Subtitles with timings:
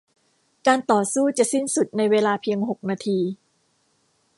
[0.67, 3.19] การต่อสู้จะสิ้นสุดในเวลาเพียงหกนาที